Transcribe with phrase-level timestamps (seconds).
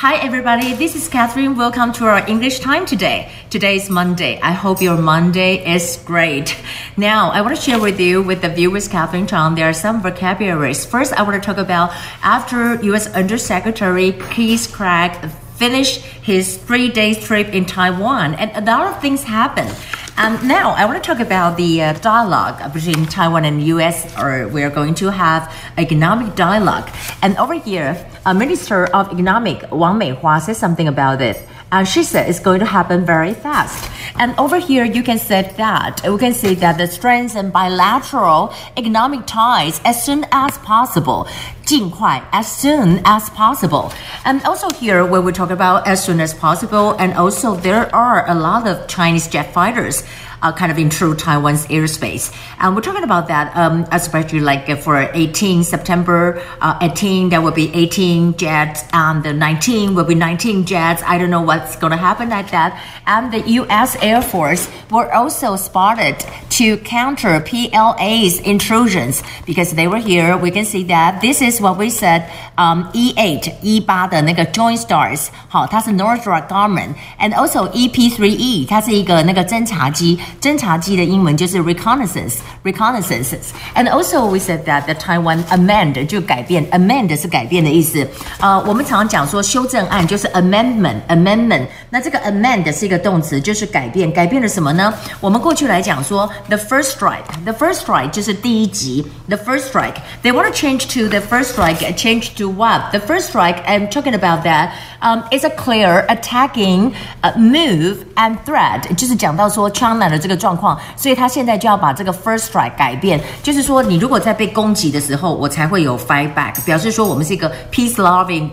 [0.00, 0.74] Hi, everybody.
[0.74, 1.56] This is Catherine.
[1.56, 3.32] Welcome to our English time today.
[3.48, 4.38] Today is Monday.
[4.42, 6.54] I hope your Monday is great.
[6.98, 10.02] Now, I want to share with you, with the viewers, Catherine Chang, there are some
[10.02, 10.84] vocabularies.
[10.84, 13.06] First, I want to talk about after U.S.
[13.14, 19.24] Undersecretary Keith Krach finished his three day trip in Taiwan, and a lot of things
[19.24, 19.74] happened.
[20.18, 24.16] And now I want to talk about the uh, dialogue between Taiwan and U.S.
[24.18, 26.88] Or we are going to have economic dialogue.
[27.20, 31.46] And over here, a Minister of Economic Wang Meihua says something about it.
[31.72, 33.90] And she said it's going to happen very fast.
[34.18, 39.26] And over here, you can say that we can say that the strengthen bilateral economic
[39.26, 41.26] ties as soon as possible.
[41.64, 43.92] 尽快, as soon as possible.
[44.24, 48.24] And also here, when we talk about as soon as possible, and also there are
[48.30, 50.04] a lot of Chinese jet fighters
[50.42, 52.34] uh, kind of intrude Taiwan's airspace.
[52.58, 57.52] And we're talking about that, um, especially like for 18 September uh, 18, there will
[57.52, 61.02] be 18 jets, and the 19 will be 19 jets.
[61.04, 62.82] I don't know what's going to happen like that.
[63.06, 63.96] And the U.S.
[64.02, 66.16] Air Force were also spotted
[66.55, 70.37] to counter PLA's intrusions because they were here.
[70.37, 72.23] We can see that this is what we said.
[72.57, 80.19] Um, E8 E8的那个 Joint Stars，好，它是 Northrop Grumman，and also EP3E，它是一个那个侦察机。
[80.39, 88.07] 侦察机的英文就是 reconnaissance reconnaissances。And also we said that the Taiwan amend 就改变，amend 是改变的意思。
[88.39, 91.65] 呃，我们常常讲说修正案就是 amendment amendment。
[91.89, 94.11] 那这个 amend 是一个动词，就是改变。
[94.11, 94.93] 改变了什么呢？
[95.19, 101.77] 我们过去来讲说 the first strike，the first strike 就是第一集，the first strike。They want to change to the first strike,
[101.95, 102.91] change to what?
[102.91, 103.63] The first strike.
[103.65, 104.71] I'm talking about that.
[105.01, 116.33] Um, it's a clear attacking uh, move and threat，就是讲到说 China 的这个状况，所以他现在就要把这个 first strike 改变，就是说你如果在被攻击的时候，我才会有 fight
[116.33, 118.49] back，表示说我们是一个 peace loving。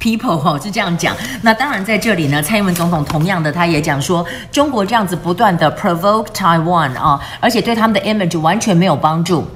[0.00, 9.46] People 哦是这样讲，那当然在这里呢，蔡英文总统同样的，他也讲说，中国这样子不断的 provoke Taiwan 啊，而且对他们的 image 完全没有帮助。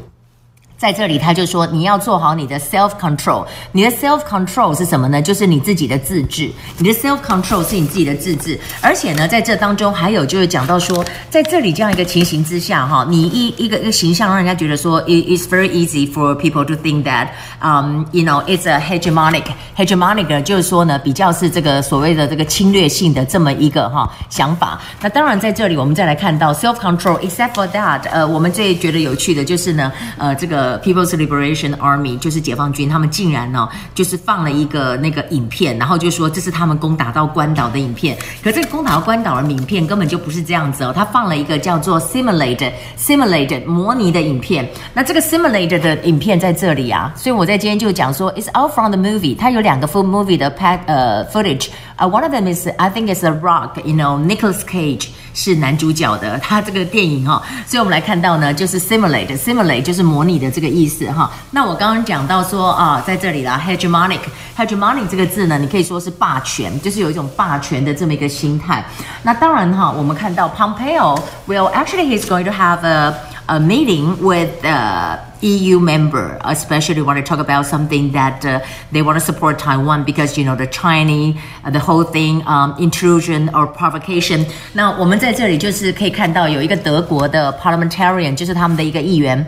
[0.81, 3.45] 在这里，他就说你要做好你的 self control。
[3.71, 5.21] 你的 self control 是什么呢？
[5.21, 6.51] 就是你自己的自制。
[6.79, 8.59] 你的 self control 是你自己的自制。
[8.81, 17.29] 而且呢，在这当中还有就是讲到说，在这里这样一个情形之下，哈，你一一个一个形象让人家觉得说，it is very easy for people to think that，
[17.61, 19.45] 嗯，you know it's a hegemonic
[19.77, 24.81] hegemonic 就是说呢，比较是这个所谓的这个侵略性的这么一个哈想法。
[25.03, 30.70] 那当然在这里我们再来看到 self control，except for that，呃，我们最觉得有趣的就是呢，呃，这个。
[30.81, 38.17] People's Liberation Army 就是解放军，他们竟然呢，就是放了一个那个影片，然后就说这是他们攻打到关岛的影片。
[38.43, 44.69] 可这个攻打到关岛的影片根本就不是这样子哦，他放了一个叫做 Simulated Simulated 模拟的影片。
[44.93, 49.37] 那这个 Simulated 的影片在这里啊，所以我在今天就讲说，It's all from the movie。
[49.37, 51.69] 它有两个 full movie 的 pat 呃 footage。
[51.97, 61.31] 啊，one of them is I think it's a rock，you know，Nicholas Cage 是男主角的，他这个电影哈，所以我们来看到呢，就是 simulate，simulate 就是模拟的这个意思哈。
[61.51, 68.85] 那我刚刚讲到说啊，在这里啦，hegemonic，hegemonic 这个字呢，你可以说是霸权，就是有一种霸权的这么一个心态。
[69.23, 73.15] 那当然哈，我们看到 Pompeo will actually he's going to have a
[73.47, 78.60] a meeting with uh, EU member, especially want to talk about something that uh,
[78.92, 82.76] they want to support Taiwan because you know the Chinese uh, the whole thing um,
[82.80, 84.46] intrusion or provocation.
[84.74, 89.46] 那我们在这里就是可以看到有一个德国的 parliamentarian，就是他们的一个议员。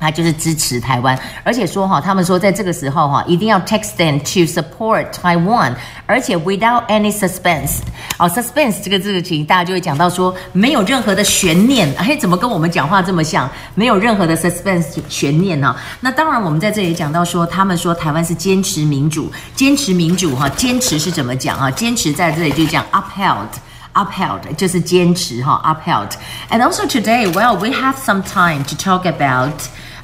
[0.00, 5.72] 他就是支持台湾，而且说哈，他们说在这个时候哈，一定要 text them to support Taiwan，
[6.04, 7.78] 而且 without any suspense。
[8.18, 11.90] 哦，suspense 这个字情，大家就会讲到说没有任何的悬念。
[11.96, 13.48] 哎，怎么跟我们讲话这么像？
[13.74, 15.74] 没有任何的 suspense 悬念呢？
[16.00, 21.70] 那当然，我们在这里讲到说，他们说台湾是坚持民主，坚持民主哈，坚持是怎么讲啊？
[21.70, 29.54] 坚持在这里就讲 upheld，upheld 就是坚持哈，upheld。And also today, well, we have some time to talk about.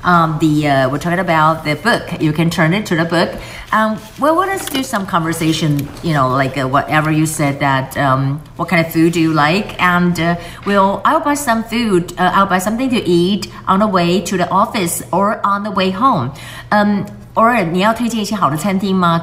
[0.04, 2.22] um, the uh, we're talking about the book.
[2.22, 3.30] You can turn it to the book.
[3.72, 5.88] Um, well, let us do some conversation.
[6.04, 7.98] You know, like uh, whatever you said that.
[7.98, 9.82] Um, what kind of food do you like?
[9.82, 10.36] And uh,
[10.66, 12.14] we'll I'll buy some food.
[12.20, 15.72] Uh, I'll buy something to eat on the way to the office or on the
[15.72, 16.34] way home.
[16.72, 17.06] Um,
[17.38, 17.54] or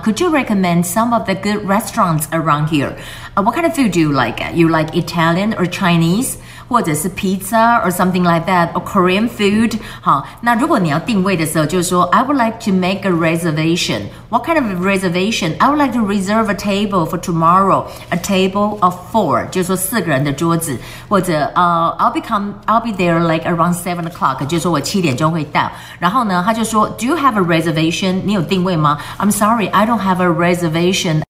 [0.04, 2.96] Could you recommend some of the good restaurants around here?
[3.36, 4.38] Uh, what kind of food do you like?
[4.54, 6.38] You like Italian or Chinese?
[6.73, 9.77] 或者是 pizza or something like that or Korean food。
[10.01, 14.03] 好，那如果你要定位的时候，就是说 I would like to make a reservation.
[14.29, 15.55] What kind of reservation?
[15.59, 17.85] I would like to reserve a table for tomorrow.
[18.09, 20.77] A table of four，就是说四个人的桌子，
[21.07, 25.71] 或者呃、uh,，I'll become I'll be there like around seven o'clock，就是说我七点钟会到。
[25.99, 28.21] 然后呢，他就说 Do you have a reservation？
[28.23, 28.99] 你有定位吗？
[29.17, 31.21] I'm sorry, I don't have a reservation.